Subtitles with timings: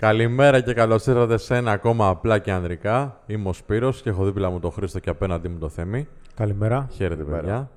[0.00, 3.22] Καλημέρα και καλώς ήρθατε σε ένα ακόμα απλά και ανδρικά.
[3.26, 6.08] Είμαι ο Σπύρος και έχω δίπλα μου τον Χρήστο και απέναντί μου το Θέμη.
[6.34, 6.88] Καλημέρα.
[6.92, 7.70] Χαίρετε, παιδιά.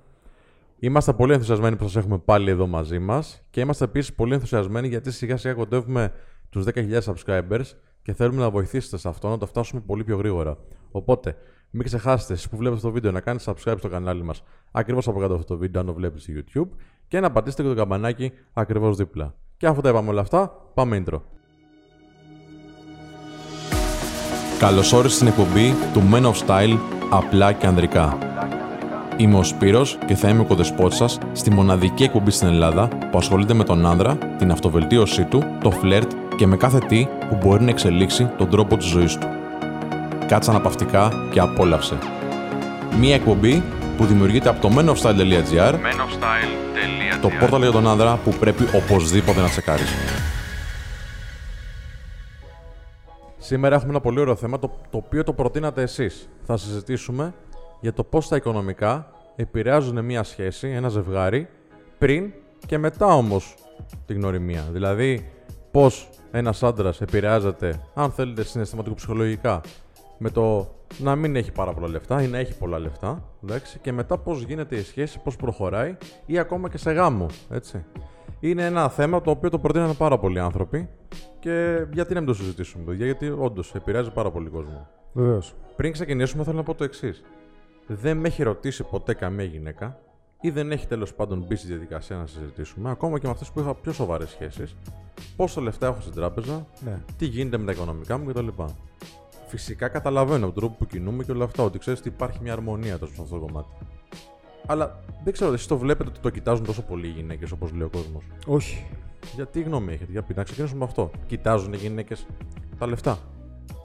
[0.80, 4.88] Είμαστε πολύ ενθουσιασμένοι που σας έχουμε πάλι εδώ μαζί μας και είμαστε επίσης πολύ ενθουσιασμένοι
[4.88, 6.12] γιατί σιγά σιγά κοντεύουμε
[6.50, 7.66] τους 10.000 subscribers
[8.02, 10.58] και θέλουμε να βοηθήσετε σε αυτό να το φτάσουμε πολύ πιο γρήγορα.
[10.92, 11.36] Οπότε,
[11.70, 15.08] μην ξεχάσετε εσείς που βλέπετε αυτό το βίντεο να κάνετε subscribe στο κανάλι μας ακριβώς
[15.08, 17.76] από κάτω αυτό το βίντεο, αν το βλέπετε στο YouTube, και να πατήσετε και το
[17.76, 19.36] καμπανάκι ακριβώς δίπλα.
[19.58, 21.20] Και αφού τα είπαμε όλα αυτά, πάμε intro.
[24.64, 26.78] Καλώς όρισες στην εκπομπή του Men of Style
[27.10, 28.18] απλά και ανδρικά.
[29.18, 33.18] Είμαι ο Σπύρος και θα είμαι ο κοδεσπότης σας στη μοναδική εκπομπή στην Ελλάδα που
[33.18, 37.64] ασχολείται με τον άνδρα, την αυτοβελτίωσή του, το φλερτ και με κάθε τι που μπορεί
[37.64, 39.28] να εξελίξει τον τρόπο της ζωής του.
[40.28, 41.98] Κάτσε αναπαυτικά και απόλαυσε.
[43.00, 43.64] Μία εκπομπή
[43.98, 45.74] που δημιουργείται από το menofstyle.gr
[47.22, 49.90] το πόρταλ για τον άνδρα που πρέπει οπωσδήποτε να τσεκάρεις.
[53.44, 56.30] Σήμερα έχουμε ένα πολύ ωραίο θέμα το, το οποίο το προτείνατε εσείς.
[56.44, 57.34] Θα συζητήσουμε
[57.82, 61.48] για το πώς τα οικονομικά επηρεάζουν μια σχέση, ένα ζευγάρι,
[61.98, 62.34] πριν
[62.66, 63.56] και μετά όμως
[64.06, 64.68] την γνωριμία.
[64.72, 65.32] Δηλαδή,
[65.72, 69.62] πώς ένας άντρας επηρεάζεται, αν θέλετε συναισθηματικό-ψυχολογικά,
[70.18, 73.92] με το να μην έχει πάρα πολλά λεφτά ή να έχει πολλά λεφτά, εντάξει, και
[73.92, 77.86] μετά πώς γίνεται η σχέση, πώς προχωράει ή ακόμα και σε γάμο, έτσι.
[78.40, 80.90] Είναι ένα θέμα το οποίο το προτείνανε πάρα πολλοί άνθρωποι
[81.44, 84.88] και γιατί να μην το συζητήσουμε, παιδιά, γιατί όντως επηρεάζει πάρα πολύ κόσμο.
[85.14, 85.56] Βεβαίως.
[85.76, 87.24] Πριν ξεκινήσουμε, θέλω να πω το εξής.
[87.88, 90.00] Δεν με έχει ρωτήσει ποτέ καμία γυναίκα
[90.42, 93.60] ή δεν έχει τέλος πάντων μπει στη διαδικασία να συζητήσουμε, ακόμα και με αυτές που
[93.60, 94.76] είχα πιο σοβαρές σχέσεις,
[95.36, 96.98] πόσα λεφτά έχω στην τράπεζα, Ναι.
[97.18, 98.48] τι γίνεται με τα οικονομικά μου κτλ.
[99.48, 102.54] Φυσικά καταλαβαίνω από τον τρόπο που κινούμε και όλα αυτά, ότι ξέρεις ότι υπάρχει μια
[102.54, 103.68] αρμονία τόσο σε αυτό το κομμάτι.
[104.68, 107.84] Αλλά δεν ξέρω, εσείς το βλέπετε ότι το κοιτάζουν τόσο πολύ οι γυναίκες όπως λέει
[107.84, 108.88] ο κόσμος; Όχι.
[109.36, 111.12] Γιατί γνώμη έχετε, για πει, να ξεκινήσουμε με αυτό.
[111.28, 112.26] Κοιτάζουν οι γυναίκες
[112.78, 113.18] τα λεφτά;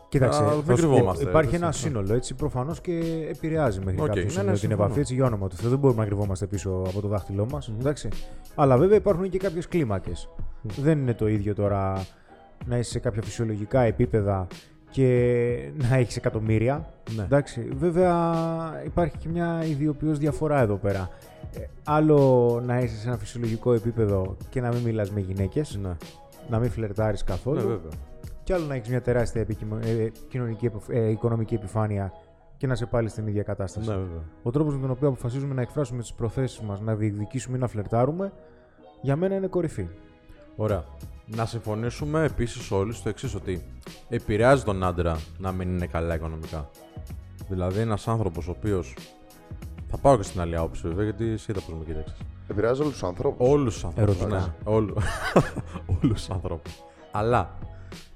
[0.09, 1.73] Κοίταξε, Α, δεν θα σου πω, κρυβόμαστε, υπάρχει έτσι, ένα ναι.
[1.73, 4.84] σύνολο έτσι προφανώς και επηρεάζει μέχρι Οκ, κάποιο ναι, σημείο ναι, την συμφωνώ.
[4.84, 5.01] επαφή.
[5.01, 7.72] Έτσι, για όνομα του Θεού, δεν μπορούμε να κρυβόμαστε πίσω από το δάχτυλό μας.
[7.81, 8.09] Εντάξει.
[8.55, 10.28] Αλλά βέβαια υπάρχουν και κάποιες κλίμακες.
[10.62, 12.06] Δεν είναι το ίδιο τώρα
[12.67, 14.47] να είσαι σε κάποια φυσιολογικά επίπεδα
[14.91, 16.88] και να έχεις εκατομμύρια.
[17.16, 17.22] Ναι.
[17.22, 17.69] Εντάξει.
[17.76, 21.09] Βέβαια υπάρχει και μια ειδοποιός διαφορά εδώ πέρα.
[21.54, 25.97] Ε, άλλο να είσαι σε ένα φυσιολογικό επίπεδο και να μην μιλάς με γυναίκες, Ναι,
[26.49, 27.56] να μην φλερτάρεις καθόλου.
[27.56, 27.91] ναι βέβαια.
[28.44, 32.12] Και άλλο να έχεις μια τεράστια επικοινο- ε, κοινωνική, επι- ε, οικονομική επιφάνεια
[32.56, 33.88] και να σε πάλι στην ίδια κατάσταση.
[33.88, 34.22] Ναι, βέβαια.
[34.43, 37.66] Ο τρόπος με τον οποίο αποφασίζουμε να εκφράσουμε τις προθέσεις μας, να διεκδικήσουμε ή να
[37.69, 38.32] φλερτάρουμε,
[39.00, 39.88] για μένα είναι κορυφή.
[40.56, 40.84] Ωραία.
[41.34, 43.62] Να συμφωνήσουμε επίσης όλοι στο εξής, ότι
[44.09, 46.71] επηρεάζει τον άντρα να μην είναι καλά οικονομικά.
[47.49, 48.84] Δηλαδή, ένας άνθρωπος ο οποίο.
[49.91, 52.17] Θα πάω και στην άλλη άποψη, βέβαια, γιατί εσύ είδα πώ με κοίταξες.
[52.49, 53.49] Επηρεάζει όλους τους ανθρώπους.
[53.49, 54.15] Όλους τους ανθρώπους.
[54.15, 54.38] Ερωτικά.
[54.38, 54.94] Ναι, όλου.
[56.03, 56.72] όλους τους ανθρώπους.
[57.12, 57.59] Αλλά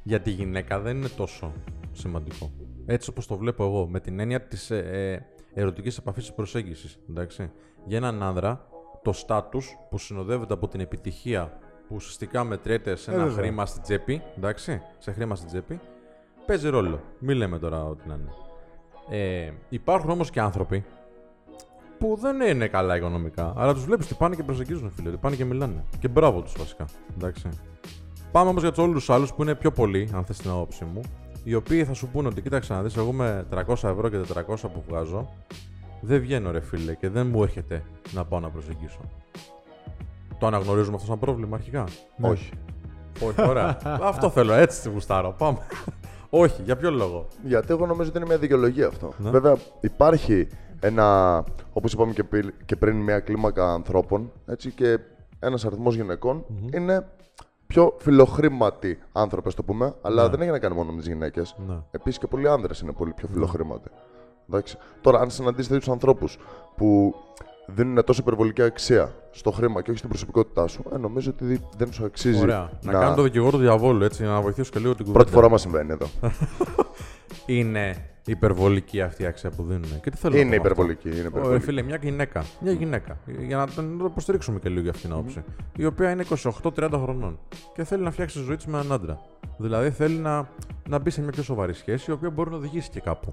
[0.03, 1.53] για τη γυναίκα δεν είναι τόσο
[1.93, 2.51] σημαντικό.
[2.87, 6.99] Έτσι όπως το βλέπω εγώ, με την έννοια της ε, ε, ερωτικής επαφής της προσέγγισης.
[7.87, 8.67] Για έναν άνδρα,
[9.03, 11.59] το στάτου που συνοδεύεται από την επιτυχία
[11.93, 13.43] που ουσιαστικά μετριέται σε Ε, ένα βέβαια.
[13.43, 15.81] χρήμα στην τσέπη, εντάξει, σε χρήμα στην τσέπη,
[16.47, 17.01] παίζει ρόλο.
[17.19, 18.31] Μην λέμε τώρα ό,τι να είναι.
[19.11, 20.85] Ε, υπάρχουν όμως και άνθρωποι
[21.99, 23.53] που δεν είναι καλά οικονομικά.
[23.57, 25.09] Αλλά τους βλέπεις ότι πάνε και προσεγγίζουν, φίλε.
[25.09, 25.85] Ότι πάνε και μιλάνε.
[25.99, 26.85] Και μπράβο τους βασικά.
[27.17, 27.49] Εντάξει.
[28.33, 30.85] Πάμε όμως για τους όλους τους άλλους που είναι πιο πολλοί, αν θες την άποψή
[30.85, 31.01] μου.
[31.45, 34.71] Οι οποίοι θα σου πούνε ότι κοίταξε να δεις, εγώ με 300 ευρώ και 400
[34.73, 35.29] που βγάζω,
[36.01, 37.83] δεν βγαίνω ρε φίλε και δεν μου έρχεται
[38.13, 39.01] να πάω να προσεγγίσω.
[40.43, 41.85] Το αναγνωρίζουμε αυτό σαν πρόβλημα αρχικά;
[42.21, 42.51] Όχι.
[43.27, 43.79] Όχι, ωραία.
[44.13, 45.35] αυτό θέλω, έτσι τη γουστάρω.
[45.39, 45.59] Πάμε.
[46.31, 49.13] Όχι, για ποιο λόγο; Γιατί εγώ νομίζω ότι είναι μια δικαιολογία αυτό.
[49.19, 49.31] Ναι.
[49.31, 50.49] Βέβαια, υπάρχει
[50.81, 54.99] ένα, όπως είπαμε και, πι- και πριν, μια κλίμακα ανθρώπων έτσι, και
[55.39, 57.07] ένας αριθμός γυναικών είναι
[57.67, 59.95] πιο φιλοχρήματοι άνθρωποι, ας το πούμε.
[60.03, 60.29] Αλλά Ναι.
[60.29, 61.57] δεν έχει να κάνει μόνο με τις γυναίκες.
[61.67, 61.75] Ναι.
[61.91, 63.91] Επίσης και πολλοί άνδρες είναι πολύ πιο φιλοχρήματοι.
[64.49, 64.77] Εντάξει.
[65.01, 66.39] Τώρα, αν συναντήσεις τέτοιους ανθρώπους
[66.77, 67.15] που
[67.67, 71.93] δίνουν τόσο υπερβολική αξία στο χρήμα και όχι στην προσωπικότητά σου, ε, νομίζω ότι δεν
[71.93, 72.41] σου αξίζει.
[72.43, 72.71] Ωραία.
[72.83, 75.25] Να, κάνω το δικηγόρο του διαβόλου έτσι, για να βοηθήσω και λίγο την κουβέντα.
[75.25, 76.07] Πρώτη φορά μας συμβαίνει εδώ.
[77.47, 80.01] Είναι υπερβολική αυτή η αξία που δίνουν.
[80.03, 81.09] Και τι θέλω να είναι πω με αυτό; υπερβολική.
[81.09, 81.65] Είναι Ωραία, υπερβολική.
[81.65, 82.45] φίλε, μια γυναίκα.
[82.61, 83.19] Μια γυναίκα.
[83.39, 85.43] Για να τον το υποστηρίξουμε και λίγο για αυτήν την άποψη.
[85.77, 86.25] Η οποία είναι
[86.63, 87.39] 28-30 χρονών
[87.75, 89.21] και θέλει να φτιάξει τη ζωή της με έναν άντρα.
[89.57, 90.49] Δηλαδή θέλει να,
[90.89, 93.33] να μπει σε μια πιο σοβαρή σχέση, η οποία μπορεί να οδηγήσει και κάπου.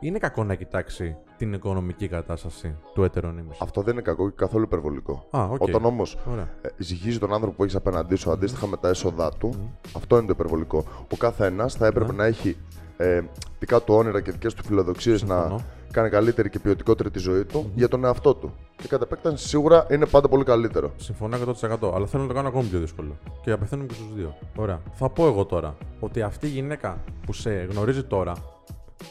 [0.00, 3.60] Είναι κακό να κοιτάξει την οικονομική κατάσταση του έτερον ήμισυ.
[3.62, 5.26] Αυτό δεν είναι κακό και καθόλου υπερβολικό.
[5.30, 5.62] Α, οκ.
[5.62, 6.48] Όταν όμως Ωραία.
[6.76, 10.32] ζυγίζει τον άνθρωπο που έχεις απέναντί σου αντίστοιχα με τα έσοδά του, αυτό είναι το
[10.34, 10.84] υπερβολικό.
[11.12, 12.56] Ο κάθε ένα θα έπρεπε να έχει
[12.96, 13.20] ε,
[13.58, 15.60] δικά του όνειρα και δικές του φιλοδοξίες να Συμφωνώ.
[15.92, 18.52] κάνει καλύτερη και ποιοτικότερη τη ζωή του για τον εαυτό του.
[18.76, 20.92] Και κατά επέκταση σίγουρα είναι πάντα πολύ καλύτερο.
[20.96, 21.90] Συμφωνώ 100%.
[21.94, 23.16] Αλλά θέλω να το κάνω ακόμη πιο δύσκολο.
[23.42, 24.34] Και απευθύνομαι και στους δύο.
[24.56, 24.80] Ωραία.
[24.92, 25.76] Θα πω εγώ τώρα.
[26.00, 28.32] ότι αυτή η γυναίκα που σε γνωρίζει τώρα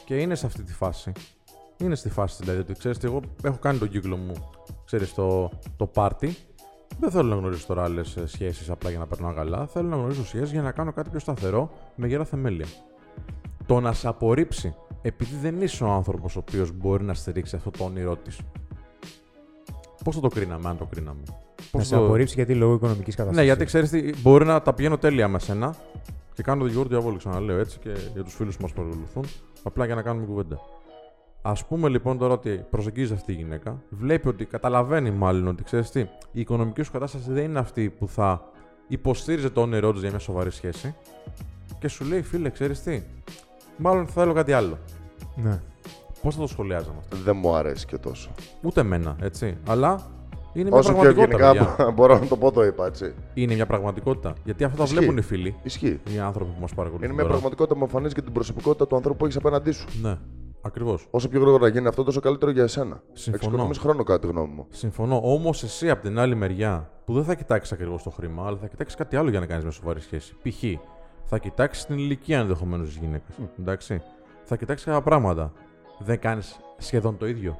[0.05, 1.11] και είναι σε αυτή τη φάση,
[1.77, 4.33] είναι στη φάση δηλαδή ότι ξέρεις τι, εγώ έχω κάνει τον κύκλο μου,
[4.85, 6.35] ξέρεις, το, το πάρτι,
[6.99, 9.67] δεν θέλω να γνωρίσω τώρα άλλες σχέσεις απλά για να περνάω καλά.
[9.67, 12.65] Θέλω να γνωρίζω σχέσεις για να κάνω κάτι πιο σταθερό με γερά θεμέλια.
[13.65, 17.71] Το να σε απορρίψει επειδή δεν είσαι ο άνθρωπος ο οποίος μπορεί να στηρίξει αυτό
[17.71, 18.39] το όνειρό της.
[20.03, 21.33] Πώς θα το κρίναμε, αν το κρίναμε; Να
[21.71, 23.39] Πώς σε το- απορρίψει γιατί λόγω οικονομικής κατάστασης.
[23.39, 25.75] Ναι, γιατί ξέρεις τι, μπορεί να τα πηγαίνω τέλεια με σένα
[26.33, 29.23] και κάνω το δικηγόρο του διαβόλου, ξαναλέω έτσι και για τους φίλους που μας παρακολουθούν,
[29.65, 30.59] απλά για να κάνουμε κουβέντα.
[31.41, 35.89] Α πούμε λοιπόν τώρα ότι προσεγγίζει αυτή η γυναίκα, βλέπει ότι καταλαβαίνει μάλλον ότι ξέρεις
[35.89, 35.99] τι,
[36.31, 38.41] η οικονομική σου κατάσταση δεν είναι αυτή που θα
[38.87, 40.95] υποστήριζε το όνειρό της για μια σοβαρή σχέση
[41.79, 43.03] και σου λέει, φίλε, ξέρεις τι,
[43.77, 44.77] μάλλον θέλω κάτι άλλο.
[45.35, 45.61] Ναι.
[46.21, 48.29] Πώς θα το σχολιάζαμε αυτό; Δεν μου αρέσει και τόσο.
[48.61, 49.57] Ούτε εμένα, έτσι.
[49.67, 50.01] Αλλά
[50.55, 51.51] είναι μια Όσο πιο πραγματικότητα.
[51.51, 51.91] γενικά παιδιά.
[51.91, 53.13] μπορώ να το πω, το είπα έτσι.
[53.33, 54.33] Είναι μια πραγματικότητα.
[54.43, 54.97] Γιατί αυτά τα Ισχύει.
[54.97, 55.99] βλέπουν οι φίλοι, Ισχύει.
[56.15, 57.03] οι άνθρωποι που μας παρακολουθούν.
[57.05, 57.33] Είναι μια τώρα.
[57.33, 59.87] πραγματικότητα που εμφανίζει και την προσωπικότητα του ανθρώπου που έχεις απέναντί σου.
[60.01, 60.17] Ναι,
[60.61, 61.07] ακριβώς.
[61.11, 63.01] Όσο πιο γρήγορα γίνει αυτό, τόσο καλύτερο για εσένα.
[63.13, 63.35] Συμφωνώ.
[63.45, 64.65] Εξοικονομείς χρόνο, κατά τη γνώμη μου.
[64.69, 65.19] Συμφωνώ.
[65.23, 68.67] Όμως εσύ από την άλλη μεριά, που δεν θα κοιτάξεις ακριβώς το χρήμα, αλλά θα
[68.67, 70.35] κοιτάξεις κάτι άλλο για να κάνεις μια σοβαρή σχέση.
[70.43, 70.63] Π.χ.
[71.23, 73.35] θα κοιτάξεις την ηλικία ενδεχομένως της γυναίκας.
[73.59, 74.01] Εντάξει.
[74.43, 75.51] Θα κοιτάξεις κάποια πράγματα.
[75.99, 77.59] Δεν κάνεις σχεδόν το ίδιο.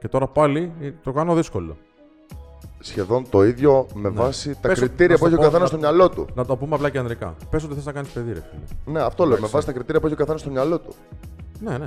[0.00, 1.76] Και τώρα πάλι ε, το κάνω δύσκολο.
[2.82, 4.14] Σχεδόν το ίδιο με Ναι.
[4.20, 6.10] βάση τα Πες ότι- κριτήρια να που σου έχει ο πω- καθένας να- στο μυαλό
[6.10, 6.26] του.
[6.34, 7.34] Να το πούμε απλά και ανδρικά.
[7.50, 8.92] Πες ότι θες να κάνεις παιδί, ρε φίλε.
[8.98, 9.30] Ναι, αυτό λέω.
[9.32, 9.54] Με Εντάξει.
[9.54, 10.94] βάση τα κριτήρια που έχει ο καθένας στο μυαλό του.
[11.60, 11.86] Ναι, ναι.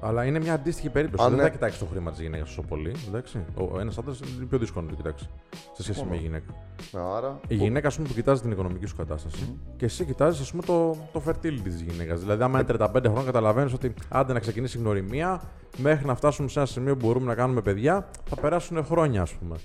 [0.00, 1.24] Αλλά είναι μια αντίστοιχη περίπτωση.
[1.24, 1.44] Αν δεν ναι.
[1.44, 2.94] θα κοιτάξεις το χρήμα της γυναίκας τόσο πολύ.
[3.08, 3.44] Εντάξει.
[3.54, 5.28] Ο ένας άντρας είναι πιο δύσκολο να το κοιτάξει
[5.72, 6.54] σε σχέση με γυναίκα.
[6.92, 7.40] Ναι, άρα.
[7.48, 10.62] Η γυναίκα, ας πούμε, που κοιτάζει την οικονομική σου κατάσταση και εσύ κοιτάζεις, ας πούμε,
[10.62, 12.20] το, το fertility της γυναίκας.
[12.20, 15.42] Δηλαδή, άμα είναι 35 χρόνια, καταλαβαίνεις ότι άντε να ξεκινήσει η γνωριμία,
[15.76, 19.32] μέχρι να φτάσουμε σε ένα σημείο που μπορούμε να κάνουμε παιδιά, θα περάσουν χρόνια, ας
[19.32, 19.56] πούμε.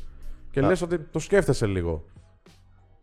[0.52, 0.68] Και Να.
[0.68, 2.06] λες ότι το σκέφτεσαι λίγο.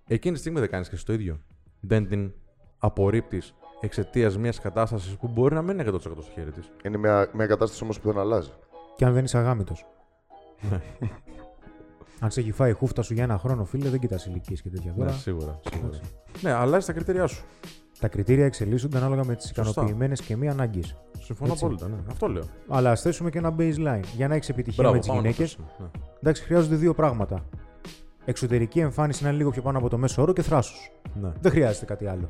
[0.06, 1.40] Εκείνη τη στιγμή δεν κάνεις και εσύ το ίδιο.
[1.80, 2.32] Δεν την
[2.78, 6.70] απορρίπτεις εξαιτίας μιας κατάστασης που μπορεί να μην είναι 100% στο χέρι της.
[6.84, 8.50] Είναι μια, μια κατάσταση όμως που δεν αλλάζει.
[8.96, 9.75] Και αν δεν είσαι αγάμητο.
[10.70, 10.80] Ναι.
[12.20, 14.69] αν σε έχει φάει η χούφτα σου για ένα χρόνο, φίλε, δεν κοιτάς ηλικίες και
[14.70, 14.92] τέτοια.
[14.96, 15.60] Ναι, Τώρα, σίγουρα.
[15.70, 15.98] σίγουρα.
[16.40, 17.44] ναι, αλλάζει τα κριτήριά σου.
[18.00, 19.70] τα κριτήρια εξελίσσονται ανάλογα με τις Σωστά.
[19.70, 20.96] ικανοποιημένες και μη ανάγκες.
[21.19, 21.64] Συμφωνώ Έτσι.
[21.64, 21.88] απόλυτα.
[21.88, 21.96] Ναι.
[22.10, 22.42] Αυτό λέω.
[22.69, 24.02] Αλλά ας θέσουμε και ένα baseline.
[24.16, 25.66] Για να έχεις επιτυχία Μπράβο, με τις πάμε να το γυναίκε, θέσουμε.
[25.78, 25.86] Ναι.
[26.20, 27.44] εντάξει, χρειάζονται δύο πράγματα.
[28.25, 30.92] Εξωτερική εμφάνιση να είναι λίγο πιο πάνω από το μέσο όρο και θράσος.
[31.20, 31.32] Ναι.
[31.40, 32.28] Δεν χρειάζεται κάτι άλλο.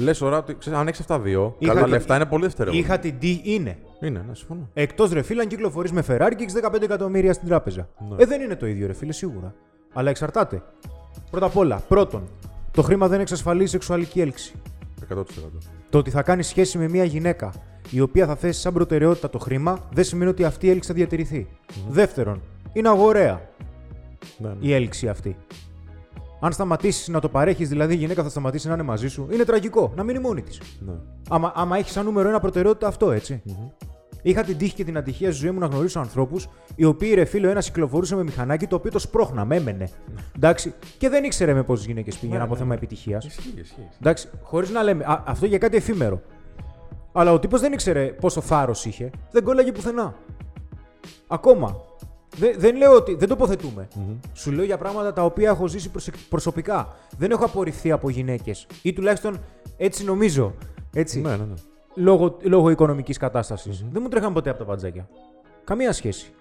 [0.00, 2.42] Λες ώρα ότι ξέρεις, αν έχεις αυτά τα δύο, Είχα τα το- λεφτά είναι πολύ
[2.42, 2.82] δευτερεύοντα.
[2.82, 3.78] Είχα την D είναι.
[4.00, 4.68] Είναι, ναι, συμφωνώ.
[4.74, 7.88] Εκτός ρε φίλε, αν κυκλοφορείς με Ferrari και έχεις 15 εκατομμύρια στην τράπεζα.
[8.08, 8.16] Ναι.
[8.22, 9.54] Ε, δεν είναι το ίδιο, ρε φίλε, σίγουρα.
[9.92, 10.62] Αλλά εξαρτάται.
[11.30, 12.28] Πρώτα απ' όλα, πρώτον,
[12.70, 14.54] το χρήμα δεν εξασφαλίζει σεξουαλική έλξη.
[15.08, 15.22] 100%.
[15.90, 17.52] Το ότι θα κάνεις σχέση με μια γυναίκα
[17.90, 20.94] η οποία θα θέσει σαν προτεραιότητα το χρήμα, δεν σημαίνει ότι αυτή η έλξη θα
[20.94, 21.46] διατηρηθει
[21.88, 22.42] Δεύτερον,
[22.72, 23.48] είναι αγοραία
[24.38, 24.54] Ναι, ναι.
[24.60, 25.36] η έλξη αυτή.
[26.40, 29.44] Αν σταματήσεις να το παρέχεις, δηλαδή η γυναίκα θα σταματήσει να είναι μαζί σου, είναι
[29.44, 30.60] τραγικό να μείνει μόνη της.
[30.80, 30.92] ναι.
[31.28, 33.42] Άμα, άμα έχεις σαν νούμερο ένα προτεραιότητα αυτό, έτσι.
[34.22, 37.24] Είχα την τύχη και την ατυχία στη ζωή μου να γνωρίσω ανθρώπους οι οποίοι ρε
[37.24, 39.88] φίλο ένας κυκλοφορούσε με μηχανάκι το οποίο το σπρώχναμε, έμενε.
[40.36, 40.74] Εντάξει.
[40.98, 42.74] Και δεν ήξερε με πόσε γυναίκες πήγαινε Ναι, από ναι, θέμα ναι.
[42.74, 43.24] επιτυχίας.
[43.24, 43.88] Ισχύει, ισχύει.
[44.00, 44.28] Εντάξει.
[44.42, 45.04] Χωρίς να λέμε.
[45.04, 46.20] Α, αυτό για κάτι εφήμερο.
[47.12, 49.10] Αλλά ο τύπος δεν ήξερε πόσο θάρρος είχε.
[49.30, 50.14] Δεν κόλλαγε πουθενά.
[51.26, 51.76] Ακόμα.
[52.36, 53.14] Δε- δεν λέω ότι.
[53.14, 53.88] Δεν τοποθετούμε.
[54.32, 56.96] Σου λέω για πράγματα τα οποία έχω ζήσει προσεκ- προσωπικά.
[57.18, 58.66] Δεν έχω απορριφθεί από γυναίκες.
[58.82, 59.38] Ή τουλάχιστον
[59.76, 60.54] έτσι νομίζω.
[60.92, 61.20] Έτσι.
[61.20, 61.54] Ναι, ναι, ναι.
[61.94, 63.84] Λόγω, λόγω οικονομικής κατάστασης.
[63.92, 65.08] Δεν μου τρέχαν ποτέ από τα παντζάκια.
[65.64, 66.32] Καμία σχέση.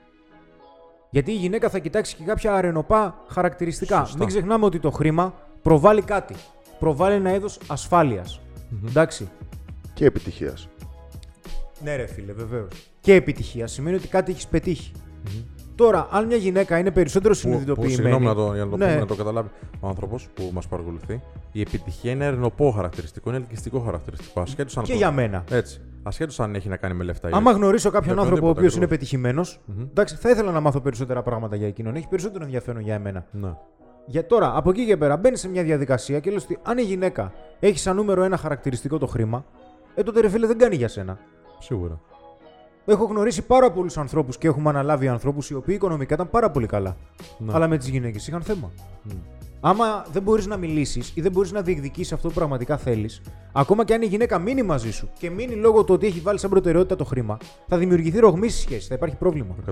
[1.09, 3.99] Γιατί η γυναίκα θα κοιτάξει και κάποια αρενοπά χαρακτηριστικά.
[3.99, 4.17] Σωστά.
[4.17, 6.35] Μην ξεχνάμε ότι το χρήμα προβάλλει κάτι.
[6.79, 8.39] Προβάλλει ένα είδος ασφάλειας.
[8.87, 9.29] Εντάξει.
[9.93, 10.67] Και επιτυχίας.
[11.83, 12.67] Ναι, ρε φίλε, βεβαίως.
[13.01, 14.91] Και επιτυχία σημαίνει ότι κάτι έχεις πετύχει.
[15.79, 17.93] Τώρα, αν μια γυναίκα είναι περισσότερο Που, που, συνειδητοποιημένη.
[17.95, 18.85] συγγνώμη να το, για να το, Ναι.
[18.85, 21.21] πούμε, να το καταλάβει ο άνθρωπος που μας παρακολουθεί.
[21.51, 24.41] Η επιτυχία είναι ερνοπό χαρακτηριστικό, είναι ελκυστικό χαρακτηριστικό.
[24.41, 24.83] Ασχέτως αν.
[24.83, 25.43] Και το- για μένα.
[25.49, 25.81] Έτσι.
[26.03, 27.29] Ασχέτως αν έχει να κάνει με λεφτά.
[27.29, 27.59] ή Άμα όχι.
[27.59, 29.37] γνωρίσω κάποιον Για άνθρωπο ο οποιονδήποτε οποίος είναι ακριβώς.
[29.39, 29.59] πετυχημένος,
[29.91, 31.95] εντάξει, θα ήθελα να μάθω περισσότερα πράγματα για εκείνον.
[31.95, 33.25] Έχει περισσότερο ενδιαφέρον για εμένα.
[33.31, 33.53] Ναι.
[34.05, 36.81] Για τώρα, από εκεί και πέρα, μπαίνει σε μια διαδικασία και λες ότι αν η
[36.81, 39.45] γυναίκα έχει σαν νούμερο ένα χαρακτηριστικό το χρήμα,
[39.95, 41.17] ε τότε ρε φίλε δεν κάνει για σένα.
[41.59, 41.99] Σίγουρα.
[42.89, 46.65] Έχω γνωρίσει πάρα πολλούς ανθρώπους και έχουμε αναλάβει ανθρώπους οι οποίοι οικονομικά ήταν πάρα πολύ
[46.65, 46.95] καλά.
[47.37, 47.51] Ναι.
[47.53, 48.71] Αλλά με τις γυναίκες είχαν θέμα.
[49.03, 49.11] Μμ.
[49.61, 53.85] Άμα δεν μπορείς να μιλήσεις ή δεν μπορείς να διεκδικήσεις αυτό που πραγματικά θέλεις, ακόμα
[53.85, 56.49] και αν η γυναίκα μείνει μαζί σου και μείνει λόγω του ότι έχει βάλει σαν
[56.49, 59.55] προτεραιότητα το χρήμα, θα δημιουργηθεί ρογμής στη σχέση, θα υπάρχει πρόβλημα.
[59.67, 59.71] 100%.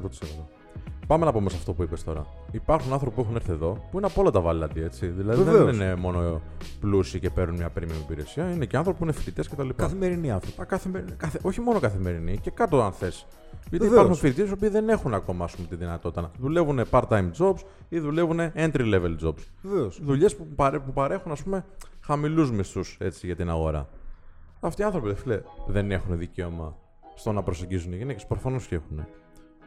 [1.08, 2.26] Πάμε να πούμε σε αυτό που είπες τώρα.
[2.52, 5.08] Υπάρχουν άνθρωποι που έχουν έρθει εδώ που είναι από όλα τα βάλαντι, έτσι.
[5.08, 5.66] Δηλαδή Βεβαίως.
[5.66, 6.42] δεν είναι μόνο
[6.80, 9.70] πλούσιοι και παίρνουν μια premium υπηρεσία, είναι και άνθρωποι που είναι φοιτητές κτλ.
[9.76, 10.58] Καθημερινοί άνθρωποι.
[10.58, 11.06] Τα καθημερι...
[11.18, 11.40] καθε...
[11.42, 13.26] Όχι μόνο καθημερινή, και κάτω αν θες.
[13.70, 13.92] Γιατί Βεβαίως.
[13.92, 17.60] υπάρχουν φοιτητές οι οποίοι δεν έχουν ακόμα ας πούμε, τη δυνατότητα να δουλεύουν part-time jobs
[17.90, 19.44] ή δουλεύουν entry-level jobs.
[19.62, 20.00] Βεβαίως.
[20.04, 21.66] Δουλειές που, παρέ, που παρέχουν ας πούμε,
[22.02, 23.90] χαμηλούς μισθούς για την αγορά.
[24.60, 26.76] Αυτοί οι άνθρωποι, φίλε, δεν έχουν δικαίωμα
[27.16, 28.26] στο να προσεγγίζουν οι γυναίκες.
[28.26, 29.08] Προφανώς και έχουν.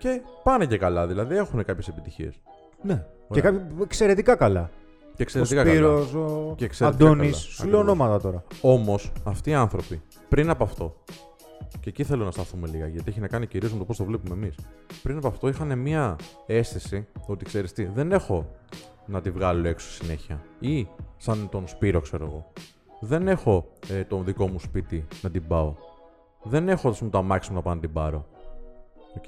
[0.00, 2.34] Και πάνε και καλά, δηλαδή έχουν κάποιες επιτυχίες.
[2.82, 3.04] Ναι.
[3.30, 4.70] Και κάποιοι εξαιρετικά καλά.
[5.14, 5.72] Και Ο εξαιρετικά καλά.
[5.74, 7.34] Σπύρος, ο Και εξαιρετικά Αντώνης, καλά.
[7.54, 7.98] σου λέω Ακριβώς.
[7.98, 8.42] ονόματα τώρα.
[8.60, 10.96] Όμως, αυτοί οι άνθρωποι, πριν από αυτό,
[11.80, 14.04] και εκεί θέλω να σταθούμε λίγα, γιατί έχει να κάνει κυρίως με το πώς το
[14.04, 14.54] βλέπουμε εμείς.
[15.02, 16.16] Πριν από αυτό, είχαν μια
[16.46, 18.50] αίσθηση ότι ξέρεις τι, δεν έχω
[19.06, 20.42] να τη βγάλω έξω συνέχεια.
[20.60, 22.52] Ή σαν τον Σπύρο, ξέρω εγώ.
[23.00, 25.74] Δεν έχω ε, το δικό μου σπίτι να την πάω.
[26.42, 28.26] Δεν έχω ας πούμε, το αμάξι μου να πάω να την πάρω.
[29.16, 29.24] Οκ.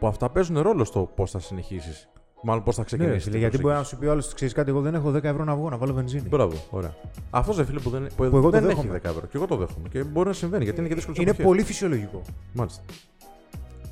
[0.00, 2.08] Που αυτά παίζουν ρόλο στο πώς θα συνεχίσεις.
[2.42, 3.24] Μάλλον πώς θα Ναι, ξεκινήσεις.
[3.24, 5.44] φίλε, γιατί μπορεί να σου πει ο άλλος, ξέρεις κάτι, εγώ δεν έχω 10 ευρώ
[5.44, 6.28] να βγω να βάλω βενζίνη.
[6.28, 6.94] Μπράβο, ωραία.
[7.30, 9.00] Αυτός ρε φίλε που δεν, που εγώ το δεν έχει δέχομαι.
[9.02, 9.20] 10 ευρώ.
[9.20, 9.88] Και εγώ το δέχομαι.
[9.88, 12.22] Και μπορεί να συμβαίνει γιατί είναι και δύσκολο Είναι πολύ φυσιολογικό.
[12.52, 12.82] Μάλιστα.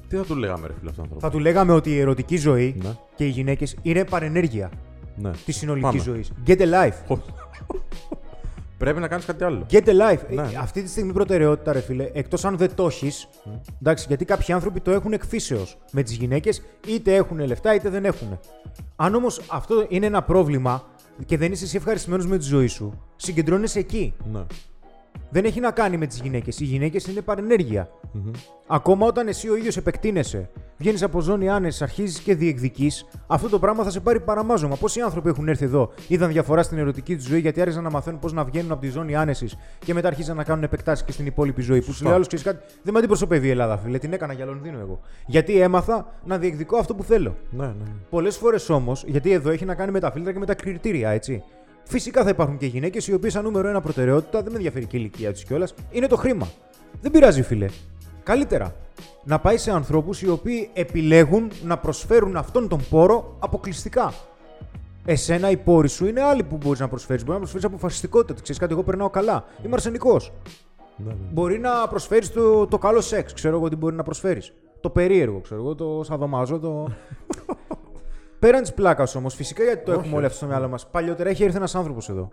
[0.09, 2.37] Τι θα του λέγαμε, ρε φίλε, αυτόν τον Θα άνθρωπο; του λέγαμε ότι η ερωτική
[2.37, 4.71] ζωή Ναι, και οι γυναίκες είναι παρενέργεια
[5.17, 5.31] ναι.
[5.45, 6.03] της συνολικής Πάμε.
[6.03, 6.33] ζωής.
[6.47, 7.17] Get a life.
[8.79, 8.85] Χω.
[8.85, 9.67] Πρέπει να κάνεις κάτι άλλο.
[9.71, 10.21] Get a life.
[10.31, 10.43] Ναι.
[10.43, 13.29] Ε, Αυτή τη στιγμή προτεραιότητα, ρε φίλε, εκτός αν δεν το έχεις.
[13.81, 18.05] Εντάξει, γιατί κάποιοι άνθρωποι το έχουν εκφύσεως με τις γυναίκες, είτε έχουν λεφτά είτε δεν
[18.05, 18.39] έχουν.
[18.97, 20.83] Αν όμως αυτό είναι ένα πρόβλημα
[21.27, 24.15] και δεν είσαι εσύ ευχαριστημένος με τη ζωή σου, συγκεντρώνεσαι εκεί.
[24.33, 24.41] Ναι.
[25.31, 26.61] Δεν έχει να κάνει με τις γυναίκες.
[26.61, 27.89] Οι γυναίκες είναι παρενέργεια.
[28.67, 32.93] Ακόμα όταν εσύ ο ίδιος επεκτείνεσαι, βγαίνεις από ζώνη άνεσης, αρχίζεις και διεκδική,
[33.27, 34.77] αυτό το πράγμα θα σε πάρει παραμάζωμα.
[34.77, 38.21] Πόσοι άνθρωποι έχουν έρθει εδώ, είδαν διαφορά στην ερωτική τους ζωή γιατί άρχισαν να μαθαίνουν
[38.21, 41.27] πώς να βγαίνουν από τη ζώνη άνεσης και μετά αρχίζαν να κάνουν επεκτάσεις και στην
[41.27, 41.79] υπόλοιπη ζωή.
[41.79, 42.05] Που σου Σωστά.
[42.05, 43.99] λέει άλλος, ξέρεις κάτι, δεν με αντιπροσωπεύει η Ελλάδα, φίλε.
[43.99, 45.01] Την έκανα για Λονδίνο εγώ.
[45.27, 47.37] Γιατί έμαθα να διεκδικώ αυτό που θέλω.
[47.51, 47.73] Ναι, ναι.
[47.73, 47.91] ναι.
[48.11, 51.11] Πολλές φορές όμως, γιατί εδώ έχει να κάνει με τα φίλτρα και με τα κριτήρια,
[51.11, 51.43] έτσι.
[51.89, 54.97] Φυσικά θα υπάρχουν και γυναίκες οι οποίες, σαν νούμερο ένα προτεραιότητα, δεν με ενδιαφέρει και
[54.97, 56.49] η ηλικία τους κιόλας, είναι το χρήμα.
[57.01, 57.67] Δεν πειράζει, φίλε.
[58.23, 58.75] Καλύτερα
[59.25, 64.13] να πάει σε ανθρώπους οι οποίοι επιλέγουν να προσφέρουν αυτόν τον πόρο αποκλειστικά.
[65.05, 67.23] Εσένα οι πόροι σου είναι άλλοι που μπορείς να προσφέρεις.
[67.23, 68.41] Μπορεί να προσφέρεις αποφασιστικότητα.
[68.43, 69.45] Ξέρεις κάτι, εγώ περνάω καλά.
[69.65, 70.33] Είμαι αρσενικός.
[70.97, 71.15] ναι, ναι.
[71.33, 73.33] Μπορεί να προσφέρεις το, το καλό σεξ.
[73.33, 74.53] Ξέρω εγώ τι μπορεί να προσφέρεις.
[74.81, 76.89] Το περίεργο, ξέρω εγώ, το σαδομάζο, το.
[78.39, 80.87] Πέραν της πλάκας όμως, φυσικά γιατί το Όχι, έχουμε όλοι αυτό στο μυαλό μας.
[80.87, 82.29] Παλιότερα είχε έρθει ένας άνθρωπος εδώ.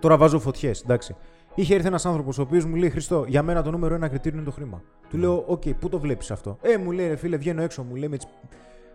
[0.00, 1.16] Τώρα βάζω φωτιές, εντάξει.
[1.54, 4.38] Είχε έρθει ένας άνθρωπος ο οποίος μου λέει Χρήστο, για μένα το νούμερο ένα κριτήριο
[4.38, 4.82] είναι το χρήμα.
[5.10, 7.94] Του λέω, Οκ, πού το βλέπεις αυτό; Ε, μου λέει, ρε φίλε, βγαίνω έξω, μου
[7.94, 8.26] λέει με τις...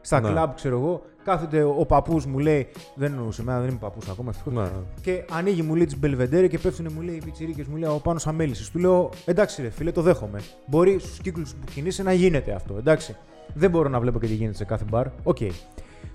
[0.02, 0.30] Στα Ναι.
[0.30, 1.02] κλαμπ, ξέρω εγώ.
[1.24, 4.30] Κάθεται ο παππούς μου λέει, δεν εννοούσε εμένα, δεν είμαι παππούς ακόμα.
[4.30, 4.54] ευτυχώς.
[4.54, 4.70] Ναι.
[5.02, 8.00] Και ανοίγει μου λέει τις Belvedere και πέφτουν μου λέει οι πιτσιρίκες μου λέει από
[8.04, 8.72] πάνω σα μελίσσι.
[8.72, 10.40] Του λέω εντάξει ρε φίλε, το δέχομαι.
[10.66, 12.76] Μπορεί στους κύκλους που κινείσαι να γίνεται αυτό.
[12.78, 13.16] Εντάξει.
[13.54, 15.08] Δεν μπορώ να βλέπω και τι γίνεται σε κάθε μπαρ.
[15.24, 15.38] Οκ.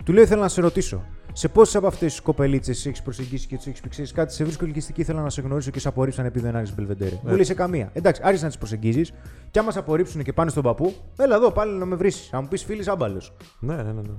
[0.07, 1.05] Του λέω ήθελα να σε ρωτήσω.
[1.33, 4.45] Σε πόσες από αυτές τις κοπελίτσες έχεις προσεγγίσει και του έχεις πει ξέρεις κάτι, σε
[4.45, 7.15] βρίσκω ελκυστική, ήθελα να σε γνωρίσω και σε απορρίψαν επειδή δεν άνοιξε μπελβεντέρε.
[7.23, 7.91] Μου λέει σε καμία.
[7.93, 9.13] Εντάξει, άρχισες να τις προσεγγίζεις
[9.51, 12.29] και άμα σε απορρίψουν και πάνε στον παππού, έλα εδώ πάλι να με βρεις.
[12.33, 13.37] Αν μου πεις φίλης άμπαλος.
[13.61, 14.15] Ναι, ναι, ναι, ναι.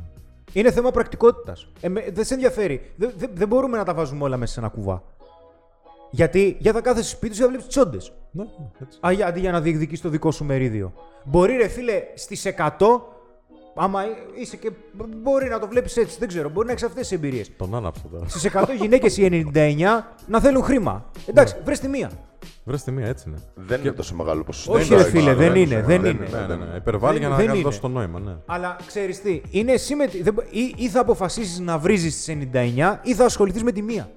[0.53, 1.67] Είναι θέμα πρακτικότητας.
[1.81, 2.91] Ε, με- δεν σε ενδιαφέρει.
[2.95, 5.03] Δεν, δεν, δεν μπορούμε να τα βάζουμε όλα μέσα σε ένα κουβά.
[6.11, 8.13] Γιατί για θα κάθεσαι σπίτι σου θα βλέπεις τσόντες.
[8.31, 8.43] ναι,
[8.81, 9.23] έτσι.
[9.23, 10.93] Αντί για να διεκδικείς το δικό σου μερίδιο.
[11.23, 13.01] Μπορεί, ρε φίλε, στις 100,
[13.77, 14.01] άμα
[14.39, 14.71] είσαι και.
[15.21, 16.49] Μπορεί να το βλέπεις έτσι, δεν ξέρω.
[16.49, 17.51] Μπορεί να έχεις αυτές τις εμπειρίες.
[17.57, 18.27] Τον άναψα τώρα.
[18.27, 21.05] Στις 100 γυναίκες οι 99 να θέλουν χρήμα.
[21.25, 22.11] Εντάξει, βρες τη μία.
[22.63, 23.37] Βρες τη μία, έτσι είναι.
[23.55, 24.71] Δεν είναι τόσο μεγάλο ποσοστό.
[24.73, 26.27] Όχι, Δεν ρε είναι φίλε, μεγάλο, δεν είναι, δεν Ναι, είναι.
[26.31, 26.65] Ναι, ναι, ναι, ναι.
[26.71, 26.75] ναι.
[26.77, 27.61] Υπερβάλλει Δεν- για δεν να είναι.
[27.63, 28.35] δώσει το νόημα, ναι.
[28.45, 32.15] Αλλά ξέρεις τι, είναι εσύ με τη- δεν μπο- ή, ή θα αποφασίσεις να βρίζεις
[32.15, 34.09] τις 99 ή θα ασχοληθείς με τη μία.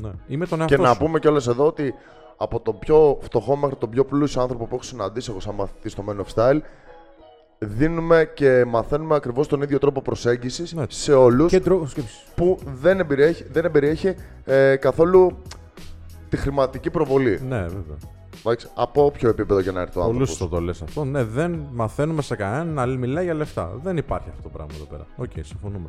[0.00, 0.10] ναι.
[0.26, 0.98] Ή με τον Και εαυτό να σου.
[0.98, 1.94] πούμε κιόλας εδώ ότι
[2.36, 5.92] από τον πιο φτωχό μέχρι τον πιο πλούσιο άνθρωπο που έχω συναντήσει εγώ σαν μαθητής
[5.92, 6.60] στο Men of Style,
[7.58, 10.84] δίνουμε και μαθαίνουμε ακριβώς τον ίδιο τρόπο προσέγγισης Ναι.
[10.88, 12.24] σε όλους Και τρόπος σκέψης.
[12.34, 15.36] που δεν εμπεριέχει, δεν εμπεριέχει ε, καθόλου
[16.28, 17.40] τη χρηματική προβολή.
[17.48, 17.96] Ναι, βέβαια.
[18.46, 20.28] Εντάξει, από όποιο επίπεδο και να έρθει ο Πολύ άνθρωπος.
[20.28, 21.04] σωστό το λες αυτό.
[21.04, 23.78] Ναι, δεν μαθαίνουμε σε κανέναν να μιλάει για λεφτά.
[23.82, 25.06] Δεν υπάρχει αυτό το πράγμα εδώ πέρα.
[25.16, 25.88] Οκ, συμφωνούμε.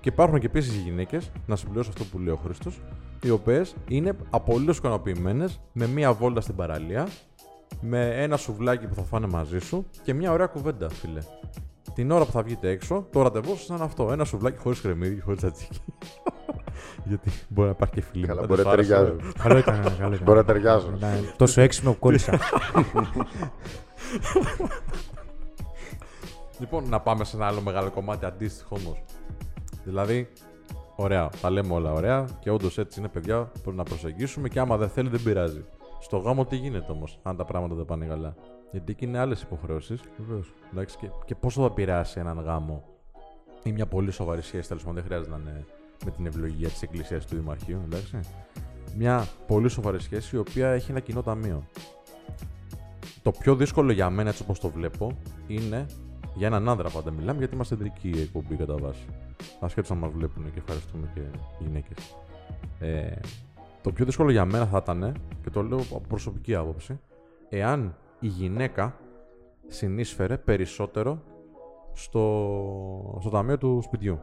[0.00, 2.80] Και υπάρχουν και επίσης γυναίκες, να συμπληρώσω αυτό που λέει ο Χρήστος,
[3.22, 7.08] οι οποίες είναι απολύτως ικανοποιημένες με μία βόλτα στην παραλία,
[7.80, 11.20] με ένα σουβλάκι που θα φάνε μαζί σου και μια ωραία κουβέντα, φίλε.
[11.94, 14.12] Την ώρα που θα βγείτε έξω, το ραντεβού σας είναι αυτό.
[14.12, 15.80] Ένα σουβλάκι χωρίς κρεμμύδι, χωρίς τσατσίκι.
[17.08, 18.26] Γιατί μπορεί να υπάρχει και φίλη.
[18.26, 18.46] Καλά, μου.
[18.46, 19.16] μπορεί Δεν να σ' άρεσε, ταιριάζει.
[19.16, 19.32] βέβαια.
[19.42, 20.20] Καλό ήταν, καλό ήταν.
[20.24, 20.94] Μπορεί να ταιριάζουν.
[20.94, 22.38] Ήταν τόσο έξυπνο που κόλλησα.
[26.58, 29.04] Λοιπόν, να πάμε σε ένα άλλο μεγάλο κομμάτι αντίστοιχο όμως.
[29.84, 30.28] Δηλαδή,
[30.96, 34.76] ωραία, τα λέμε όλα ωραία και όντως έτσι είναι παιδιά που να προσεγγίσουμε και άμα
[34.76, 35.64] δεν θέλει δεν πειράζει.
[36.00, 38.34] Στο γάμο τι γίνεται όμως, αν τα πράγματα δεν πάνε καλά;
[38.70, 40.00] Γιατί εκεί είναι άλλες υποχρεώσεις.
[40.72, 42.84] Εντάξει, και, και πόσο θα επηρεάσει έναν γάμο;
[43.62, 45.64] Ή μια πολύ σοβαρή σχέση, τέλος πάντων δεν χρειάζεται να είναι
[46.04, 48.20] με την ευλογία της Εκκλησίας του Δημαρχείου, εντάξει.
[48.96, 51.62] Μια πολύ σοβαρή σχέση η οποία έχει ένα κοινό ταμείο.
[53.22, 55.86] Το πιο δύσκολο για μένα, έτσι όπως το βλέπω, είναι
[56.34, 59.06] Για έναν άνδρα πάντα μιλάμε, γιατί είμαστε εντρική εκπομπή κατά βάση.
[59.60, 61.20] Ασχέτως αν μα βλέπουν και ευχαριστούμε και
[61.58, 62.16] γυναίκες.
[62.78, 63.16] Ε,
[63.86, 67.00] το πιο δύσκολο για μένα θα ήταν, και το λέω από προσωπική άποψη,
[67.48, 68.96] εάν η γυναίκα
[69.66, 71.22] συνείσφερε περισσότερο
[71.92, 74.20] στο, στο ταμείο του σπιτιού.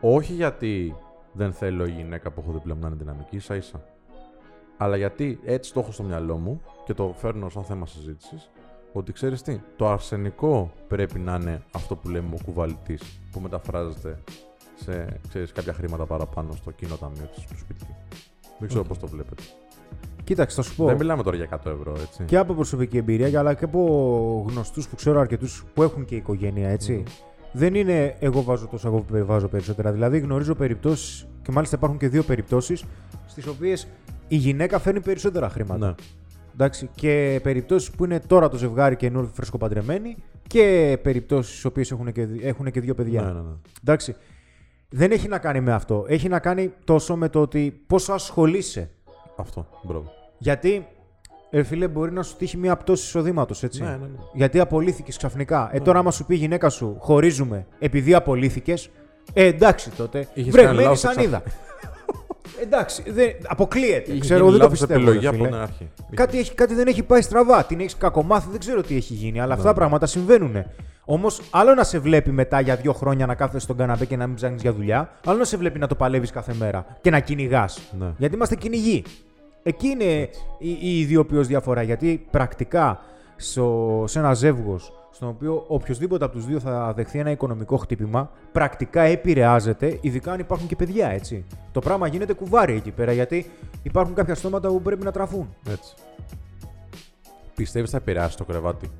[0.00, 0.96] Όχι γιατί
[1.32, 3.84] δεν θέλω η γυναίκα που έχω δίπλα μου να είναι δυναμική, ίσα ίσα.
[4.76, 8.50] Αλλά γιατί έτσι το έχω στο μυαλό μου και το φέρνω σαν θέμα συζήτησης,
[8.92, 14.18] ότι ξέρεις τι, το αρσενικό πρέπει να είναι αυτό που λέμε ο κουβαλητής που μεταφράζεται
[14.82, 17.94] σε ξέρεις, κάποια χρήματα παραπάνω στο κοινό ταμείο του σπιτιού.
[18.58, 18.88] Δεν ξέρω okay.
[18.88, 19.42] πώς το βλέπετε.
[20.24, 20.86] Κοίταξε, θα σου πω.
[20.86, 22.24] Δεν μιλάμε τώρα για 100 ευρώ, έτσι.
[22.24, 26.68] Και από προσωπική εμπειρία, αλλά και από γνωστούς που ξέρω αρκετούς που έχουν και οικογένεια,
[26.68, 27.02] έτσι.
[27.52, 29.92] Δεν είναι εγώ βάζω τόσο, εγώ βάζω περισσότερα.
[29.92, 32.84] Δηλαδή γνωρίζω περιπτώσεις, και μάλιστα υπάρχουν και δύο περιπτώσεις,
[33.26, 33.88] στις οποίες
[34.28, 35.86] η γυναίκα φέρνει περισσότερα χρήματα.
[35.86, 35.94] Ναι.
[36.52, 42.12] Εντάξει, και περιπτώσεις που είναι τώρα το ζευγάρι καινούργιο φρεσκοπαντρεμένοι και περιπτώσεις στις οποίες έχουν,
[42.12, 43.22] και, έχουν και δύο παιδιά.
[43.22, 43.54] Ναι, ναι, ναι.
[43.82, 44.14] Εντάξει.
[44.92, 46.04] Δεν έχει να κάνει με αυτό.
[46.08, 48.90] Έχει να κάνει τόσο με το ότι πόσο ασχολείσαι.
[49.36, 49.66] Αυτό.
[49.82, 50.12] Μπράβο.
[50.38, 50.86] Γιατί,
[51.50, 53.82] ε, φίλε, μπορεί να σου τύχει μια πτώση εισοδήματος, έτσι.
[53.82, 54.18] Ναι, ναι, ναι.
[54.32, 55.70] Γιατί απολύθηκες ξαφνικά.
[55.72, 58.90] Ε, τώρα, άμα σου πει η γυναίκα σου, χωρίζουμε επειδή απολύθηκες.
[59.32, 60.28] Ε, εντάξει τότε.
[60.34, 61.42] Είχες Βρε, κάνει μένει λάθος σανίδα.
[62.64, 64.10] εντάξει, δεν, αποκλείεται.
[64.10, 65.00] Είχε ξέρω, γίνει δεν το λάθος πιστεύω.
[65.00, 65.48] επιλογή ρε, από φίλε.
[65.48, 65.90] την αρχή.
[66.14, 67.64] Κάτι, έχει, κάτι δεν έχει πάει στραβά.
[67.64, 69.40] Την έχεις κακομάθει, δεν ξέρω τι έχει γίνει.
[69.40, 70.64] Αλλά αυτά τα πράγματα συμβαίνουν.
[71.12, 74.26] Όμως, άλλο να σε βλέπει μετά για δύο χρόνια να κάθεσαι στον καναπέ και να
[74.26, 77.20] μην ψάχνεις για δουλειά, άλλο να σε βλέπει να το παλεύεις κάθε μέρα και να
[77.20, 77.80] κυνηγάς.
[77.98, 78.12] Ναι.
[78.18, 79.04] Γιατί είμαστε κυνηγοί.
[79.62, 81.82] Εκεί είναι η, η ιδιοποιώς διαφορά.
[81.82, 83.00] Γιατί πρακτικά
[83.36, 88.30] στο, σε ένα ζεύγος, στον οποίο οποιοδήποτε από τους δύο θα δεχθεί ένα οικονομικό χτύπημα,
[88.52, 91.44] πρακτικά επηρεάζεται, ειδικά αν υπάρχουν και παιδιά, έτσι.
[91.72, 93.50] Το πράγμα γίνεται κουβάρι εκεί πέρα, γιατί
[93.82, 95.54] υπάρχουν κάποια στόματα που πρέπει να τραφούν.
[95.70, 95.94] Έτσι.
[97.54, 98.90] Πιστεύεις θα επηρεάσει το κρεβάτι,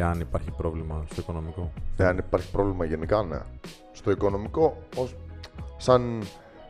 [0.00, 1.72] εάν υπάρχει πρόβλημα στο οικονομικό.
[1.96, 3.38] Εάν υπάρχει πρόβλημα γενικά, ναι.
[3.92, 5.14] Στο οικονομικό, ως,
[5.76, 6.22] σαν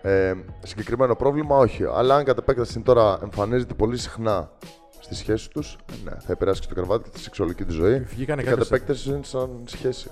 [0.02, 1.84] ε, συγκεκριμένο πρόβλημα, όχι.
[1.84, 4.50] Αλλά αν κατ' επέκταση τώρα εμφανίζεται πολύ συχνά
[4.98, 7.98] στη σχέση τους, ναι, θα επηρεάσει και το κρεβάτι και τη σεξουαλική τη ζωή.
[7.98, 10.10] Βγήκανε Και κατ' κάποιες- επέκταση είναι σαν σχέση.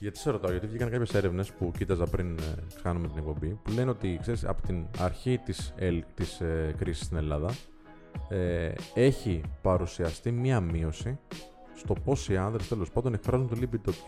[0.00, 2.42] Γιατί σε ρωτάω, γιατί βγήκαν κάποιες έρευνες που κοίταζα πριν ε,
[2.82, 5.74] κάνουμε την εκπομπή, που λένε ότι ξέρεις, από την αρχή της
[6.14, 7.50] της, ε, κρίσης στην Ελλάδα
[8.28, 11.18] ε, έχει παρουσιαστεί μία μείωση
[11.78, 14.04] στο πώς οι άνδρες τέλος πάντων εκφράζουν το λίμπιντό τους.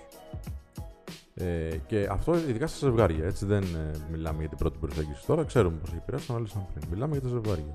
[1.35, 3.24] Ε, και αυτό ειδικά στα ζευγάρια.
[3.24, 6.66] Έτσι δεν ε, μιλάμε για την πρώτη προσέγγιση τώρα, ξέρουμε πώς έχει επηρεάσει, το αναλύσαμε
[6.74, 6.88] πριν.
[6.90, 7.74] Μιλάμε για τα ζευγάρια.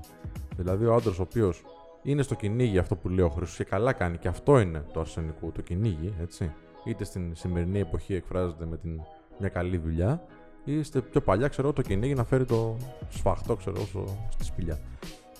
[0.56, 1.62] Δηλαδή ο άντρας ο οποίος
[2.02, 5.00] είναι στο κυνήγι αυτό που λέει ο Χρυσό και καλά κάνει και αυτό είναι το
[5.00, 6.52] αρσενικό, το κυνήγι, έτσι.
[6.84, 9.00] Είτε στην σημερινή εποχή εκφράζεται με την,
[9.38, 10.26] μια καλή δουλειά,
[10.64, 12.76] ή είστε πιο παλιά, ξέρω, το κυνήγι να φέρει το
[13.08, 14.78] σφαχτό, ξέρω, στο, στη σπηλιά.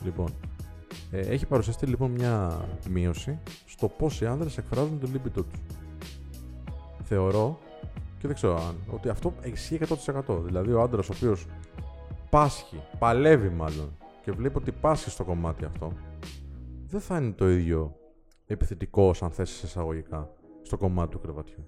[0.04, 0.55] Λοιπόν, ε,
[1.10, 5.60] έχει παρουσιαστεί λοιπόν μια μείωση στο πώς οι άνδρες εκφράζουν το λίμπητό τους.
[7.02, 7.58] Θεωρώ
[8.18, 9.78] και δεν ξέρω αν ότι αυτό ισχύει
[10.26, 10.42] 100%.
[10.44, 11.46] Δηλαδή ο άντρας ο οποίος
[12.30, 15.92] πάσχει, παλεύει μάλλον και βλέπει ότι πάσχει στο κομμάτι αυτό,
[16.86, 17.96] δεν θα είναι το ίδιο
[18.46, 20.30] επιθετικό, αν θέσει εισαγωγικά,
[20.62, 21.66] στο κομμάτι του κρεβατιού.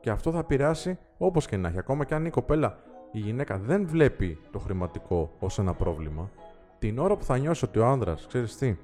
[0.00, 1.78] Και αυτό θα επηρεάσει όπως και να έχει.
[1.78, 2.78] Ακόμα και αν η κοπέλα,
[3.12, 6.30] η γυναίκα δεν βλέπει το χρηματικό ως ένα πρόβλημα,
[6.88, 8.76] την ώρα που θα νιώσει ότι ο άνδρας, ξέρεις τι,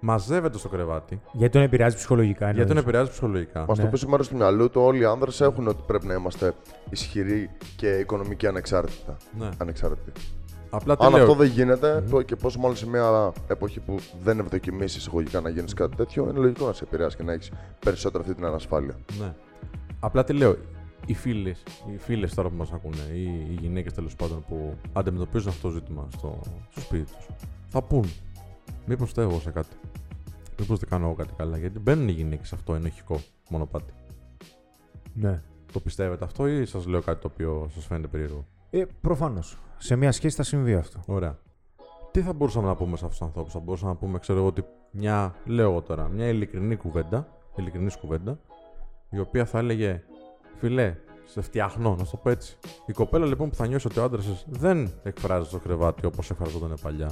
[0.00, 2.44] μαζεύεται στο κρεβάτι, Γιατί τον επηρεάζει ψυχολογικά.
[2.44, 2.82] γιατί τον εννοείς.
[2.82, 3.60] επηρεάζει ψυχολογικά.
[3.68, 3.88] Μα το Ναι.
[3.88, 6.52] πει σε μέρο του μυαλού του, όλοι οι άνδρες έχουν ότι πρέπει να είμαστε
[6.90, 9.16] ισχυροί και οικονομικοί ανεξάρτητα.
[9.38, 9.48] Ναι.
[9.58, 10.12] ανεξάρτητοι.
[10.70, 11.20] Απλά τι Αν λέω.
[11.22, 15.48] αυτό δεν γίνεται, το- και πόσο μάλλον σε μια εποχή που δεν ευδοκιμήσεις εισαγωγικά να
[15.48, 17.50] γίνεις κάτι τέτοιο, είναι λογικό να σε επηρεάσει και να έχεις
[17.84, 18.94] περισσότερο αυτή την ανασφάλεια.
[19.20, 19.32] Ναι.
[20.00, 20.56] Απλά τι λέω.
[21.06, 25.48] Οι φίλες, οι φίλες τώρα που μας ακούνε, ή οι γυναίκες τέλος πάντων που αντιμετωπίζουν
[25.48, 26.38] αυτό το ζήτημα στο,
[26.70, 27.26] στο σπίτι τους,
[27.68, 28.04] θα πούν.
[28.86, 29.76] Μήπως φταίω εγώ σε κάτι;
[30.58, 33.92] Μήπως δεν κάνω εγώ κάτι καλά; Γιατί μπαίνουν οι γυναίκες σε αυτό ενοχικό μονοπάτι.
[35.14, 35.42] Ναι.
[35.72, 39.58] Το πιστεύετε αυτό ή σας λέω κάτι το οποίο σας φαίνεται περίεργο; Ε, Προφανώς.
[39.78, 41.02] Σε μια σχέση θα συμβεί αυτό.
[41.06, 41.38] Ωραία.
[42.10, 44.48] Τι θα μπορούσαμε να πούμε σε αυτούς τους ανθρώπους, Θα μπορούσαμε να πούμε, ξέρω εγώ,
[44.48, 48.38] ότι μια, λέω εγώ τώρα, μια ειλικρινή κουβέντα, ειλικρινής κουβέντα,
[49.10, 50.02] η οποία θα έλεγε,
[50.58, 52.56] φιλέ, σε φτιάχνω, να σου το πω έτσι.
[52.86, 56.74] Η κοπέλα λοιπόν που θα νιώσει ότι ο άντρας δεν εκφράζει το κρεβάτι όπως εκφραζόταν
[56.82, 57.10] παλιά.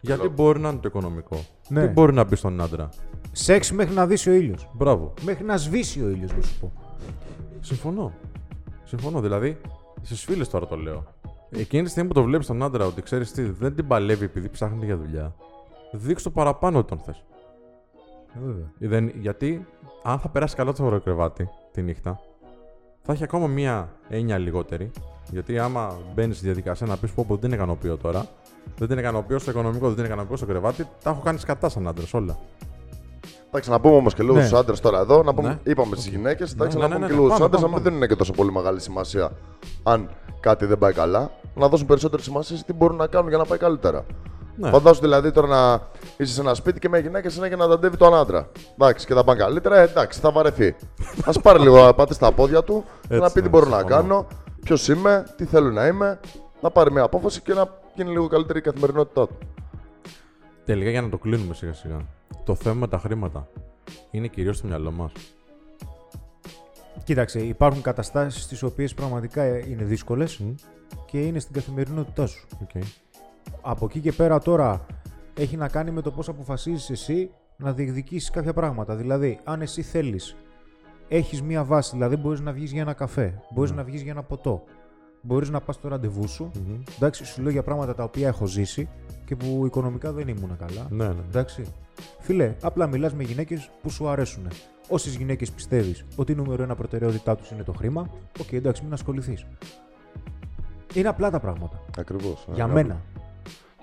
[0.00, 0.30] Γιατί Λέω.
[0.30, 1.44] μπορεί να είναι το οικονομικό.
[1.68, 1.86] Ναι.
[1.86, 2.88] Τι μπορεί να μπει στον άντρα.
[3.32, 4.68] Σεξ μέχρι να δύσει ο ήλιος.
[4.72, 5.14] Μπράβο.
[5.22, 6.72] Μέχρι να σβήσει ο ήλιος, να σου πω.
[7.60, 8.12] Συμφωνώ.
[8.84, 9.20] Συμφωνώ.
[9.20, 9.60] Δηλαδή,
[10.02, 11.04] στις φίλες τώρα το λέω.
[11.50, 14.48] Εκείνη τη στιγμή που το βλέπεις τον άντρα ότι ξέρεις τι, δεν την παλεύει επειδή
[14.48, 15.34] ψάχνει για δουλειά,
[15.92, 17.24] δείξ' το παραπάνω ότι τον θες.
[18.34, 18.72] Ε, Βέβαια.
[18.78, 19.66] Δεν, γιατί
[20.02, 22.20] αν θα περάσει καλά το κρεβάτι τη νύχτα,
[23.08, 24.90] θα έχει ακόμα μία έννοια λιγότερη.
[25.30, 28.26] Γιατί άμα μπαίνεις στη διαδικασία να πεις πω, πω δεν ικανοποιώ τώρα,
[28.78, 31.88] δεν την ικανοποιώ στο οικονομικό, δεν την ικανοποιώ στο κρεβάτι, τα έχω κάνει κατά σαν
[31.88, 32.38] άντρες όλα.
[33.48, 34.46] Εντάξει, να πούμε όμως και λίγο Ναι.
[34.46, 35.22] στου άντρες τώρα εδώ.
[35.22, 35.70] Να πούμε, Ναι.
[35.70, 36.52] είπαμε στις γυναίκες.
[36.52, 37.26] Εντάξει, ναι, να ναι, πούμε ναι, και ναι.
[37.26, 39.30] λίγο στου Πάμε, άντρες να πάμε, μην δίνουν και τόσο πολύ μεγάλη σημασία
[39.82, 41.30] αν κάτι δεν πάει καλά.
[41.54, 44.04] Να δώσουν περισσότερη σημασία σε τι μπορούν να κάνουν για να πάει καλύτερα.
[44.60, 44.70] Ναι.
[44.70, 48.14] Φαντάσου δηλαδή τώρα να είσαι σε ένα σπίτι και μια γυναίκα συνέχεια να ταντεύει τον
[48.14, 48.48] άντρα.
[48.72, 50.76] Εντάξει, και θα πάνε καλύτερα, ε, εντάξει, θα βαρεθεί.
[51.24, 53.68] Α πάρει λίγο να πάτε στα πόδια του και να Έτσι, πει τι ναι, μπορώ
[53.68, 54.00] να συμφωνώ.
[54.00, 54.26] κάνω,
[54.64, 56.20] ποιος είμαι, τι θέλω να είμαι,
[56.60, 59.36] να πάρει μια απόφαση και να γίνει λίγο καλύτερη η καθημερινότητά του.
[60.64, 61.96] Τελικά για να το κλείνουμε σιγά σιγά.
[62.44, 63.48] Το θέμα με τα χρήματα
[64.10, 65.12] είναι κυρίως στο μυαλό μας.
[67.04, 70.40] Κοίταξε, υπάρχουν καταστάσεις τις οποίες πραγματικά ε, είναι δύσκολες
[71.06, 72.46] και είναι στην καθημερινότητά σου.
[72.64, 72.82] Okay.
[73.60, 74.86] Από εκεί και πέρα τώρα
[75.34, 78.94] έχει να κάνει με το πώς αποφασίζεις εσύ να διεκδικήσεις κάποια πράγματα.
[78.94, 80.36] Δηλαδή, αν εσύ θέλεις,
[81.08, 84.22] έχεις μία βάση, δηλαδή μπορείς να βγεις για ένα καφέ, μπορείς να βγεις για ένα
[84.22, 84.62] ποτό,
[85.22, 86.50] μπορείς να πας στο ραντεβού σου,
[86.96, 88.88] εντάξει, σου λέω για πράγματα τα οποία έχω ζήσει
[89.24, 90.86] και που οικονομικά δεν ήμουν καλά.
[90.90, 91.22] Ναι, ναι.
[91.28, 91.64] Εντάξει.
[92.20, 94.48] Φίλε, απλά μιλάς με γυναίκες που σου αρέσουν.
[94.88, 98.92] Όσες γυναίκες πιστεύεις ότι η νούμερο ένα προτεραιότητά τους είναι το χρήμα, οκ, εντάξει, μην
[98.92, 99.46] ασχοληθείς.
[100.94, 101.82] Είναι απλά τα πράγματα.
[101.98, 102.48] Ακριβώς.
[102.54, 103.00] Για μένα.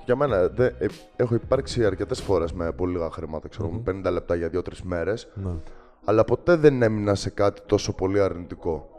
[0.05, 4.11] Για μένα, δε, ε, έχω υπάρξει αρκετές φορές με πολύ λίγα χρήματα, ξέρω, με 50
[4.11, 5.27] λεπτά για 2-3 μέρες.
[5.33, 5.49] ναι.
[6.05, 8.89] αλλά ποτέ δεν έμεινα σε κάτι τόσο πολύ αρνητικό.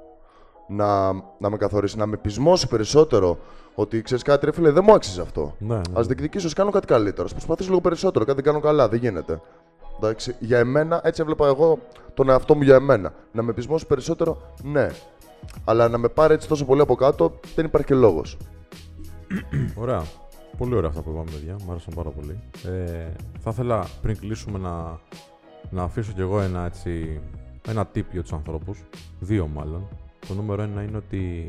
[0.69, 3.39] Να, να με καθορίσει, να με πεισμώσει περισσότερο
[3.75, 5.55] ότι ξέρεις κάτι, ρε φίλε, δεν μου άξιζε αυτό.
[5.59, 5.81] Ναι, ναι.
[5.99, 7.29] Α διεκδικήσω, ας κάνω κάτι καλύτερο.
[7.31, 8.25] Α προσπαθήσω λίγο περισσότερο.
[8.25, 9.41] Κάτι δεν κάνω καλά, δεν γίνεται.
[9.97, 11.79] Εντάξει, για εμένα, έτσι έβλεπα εγώ
[12.15, 13.13] τον εαυτό μου για εμένα.
[13.33, 14.91] Να με πεισμώσει περισσότερο, ναι.
[15.65, 18.37] Αλλά να με πάρει έτσι τόσο πολύ από κάτω, δεν υπάρχει και λόγος.
[19.75, 20.03] Ωραία.
[20.57, 21.57] Πολύ ωραία αυτά που είπαμε, παιδιά.
[21.65, 22.41] Μου άρεσαν πάρα πολύ.
[22.65, 25.01] Ε, θα ήθελα πριν κλείσουμε να,
[25.71, 27.21] να αφήσω κι εγώ ένα, έτσι,
[27.69, 28.85] ένα tip για τους ανθρώπους.
[29.21, 29.89] Δύο μάλλον.
[30.29, 31.47] Το νούμερο ένα είναι ότι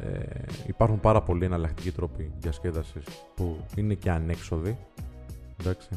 [0.00, 4.78] ε, υπάρχουν πάρα πολλοί εναλλακτικοί τρόποι διασκέδασης που είναι και ανέξοδοι.
[5.60, 5.88] Εντάξει.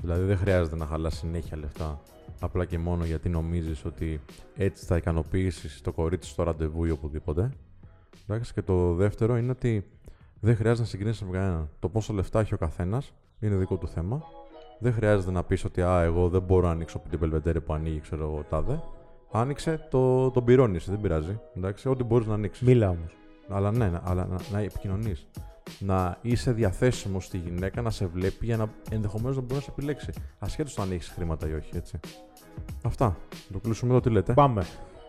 [0.00, 2.00] Δηλαδή δεν χρειάζεται να χαλάς συνέχεια λεφτά
[2.40, 4.20] απλά και μόνο γιατί νομίζεις ότι
[4.56, 7.50] έτσι θα ικανοποιήσεις το κορίτσι στο ραντεβού ή οπουδήποτε.
[8.26, 8.52] Εντάξει.
[8.52, 9.84] Και το δεύτερο είναι ότι
[10.40, 11.68] δεν χρειάζεται να συγκρίνεις με κανέναν.
[11.78, 14.22] Το πόσο λεφτά έχει ο καθένας είναι δικό του θέμα.
[14.78, 18.00] Δεν χρειάζεται να πεις ότι α, εγώ δεν μπορώ να ανοίξω την πελβετέρη που ανοίγει,
[18.00, 18.80] ξέρω εγώ, τάδε.
[19.32, 21.40] Άνοιξε, το, τον πυρώνεις, δεν πειράζει.
[21.56, 22.66] Εντάξει, ό,τι μπορείς να ανοίξεις.
[22.66, 23.16] Μίλα όμως.
[23.48, 25.26] Αλλά ναι, να- αλλά να, να επικοινωνείς.
[25.78, 29.70] Να είσαι διαθέσιμος στη γυναίκα να σε βλέπει για να ενδεχομένως να μπορεί να σε
[29.70, 30.10] επιλέξει.
[30.38, 32.00] Ασχέτως το αν έχεις χρήματα ή όχι, έτσι.
[32.82, 33.16] Αυτά.
[33.52, 34.32] Το κλείσουμε εδώ, τι λέτε.
[34.34, 34.62] Πάμε.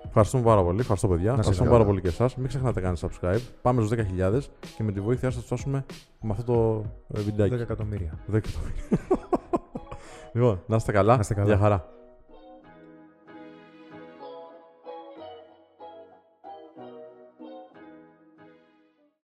[0.10, 0.80] Ευχαριστούμε πάρα πολύ.
[0.80, 1.24] Ευχαριστώ, παιδιά.
[1.30, 1.80] είστε Ευχαριστούμε καλά.
[1.80, 2.36] πάρα πολύ και εσάς.
[2.36, 3.42] Μην ξεχνάτε να κάνετε subscribe.
[3.62, 4.40] Πάμε στους 10.000
[4.78, 5.86] και με τη βοήθειά σας θα φτάσουμε
[6.22, 7.54] με αυτό το ε, 10 βιντεάκι.
[7.54, 8.20] εκατομμύρια.
[8.32, 8.84] 10 εκατομμύρια.
[10.34, 11.14] λοιπόν, να είστε καλά.
[11.14, 11.48] Να είστε καλά.
[11.48, 11.90] Γεια χαρά.